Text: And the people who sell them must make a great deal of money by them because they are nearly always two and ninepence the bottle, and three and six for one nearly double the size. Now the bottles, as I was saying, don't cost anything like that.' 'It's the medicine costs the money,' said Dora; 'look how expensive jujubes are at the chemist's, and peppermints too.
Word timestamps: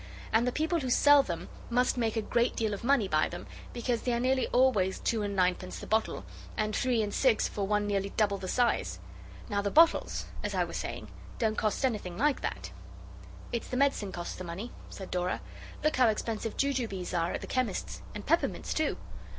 And 0.33 0.47
the 0.47 0.51
people 0.51 0.79
who 0.79 0.89
sell 0.89 1.21
them 1.21 1.47
must 1.69 1.95
make 1.95 2.15
a 2.15 2.23
great 2.23 2.55
deal 2.55 2.73
of 2.73 2.83
money 2.83 3.07
by 3.07 3.29
them 3.29 3.45
because 3.71 4.01
they 4.01 4.11
are 4.13 4.19
nearly 4.19 4.47
always 4.47 4.97
two 4.97 5.21
and 5.21 5.35
ninepence 5.35 5.77
the 5.77 5.85
bottle, 5.85 6.25
and 6.57 6.75
three 6.75 7.03
and 7.03 7.13
six 7.13 7.47
for 7.47 7.67
one 7.67 7.85
nearly 7.85 8.09
double 8.17 8.39
the 8.39 8.47
size. 8.47 8.97
Now 9.47 9.61
the 9.61 9.69
bottles, 9.69 10.25
as 10.41 10.55
I 10.55 10.63
was 10.63 10.77
saying, 10.77 11.09
don't 11.37 11.53
cost 11.55 11.85
anything 11.85 12.17
like 12.17 12.41
that.' 12.41 12.71
'It's 13.51 13.67
the 13.67 13.77
medicine 13.77 14.11
costs 14.11 14.33
the 14.37 14.43
money,' 14.43 14.71
said 14.89 15.11
Dora; 15.11 15.39
'look 15.83 15.97
how 15.97 16.07
expensive 16.07 16.57
jujubes 16.57 17.13
are 17.13 17.33
at 17.33 17.41
the 17.41 17.45
chemist's, 17.45 18.01
and 18.15 18.25
peppermints 18.25 18.73
too. 18.73 18.97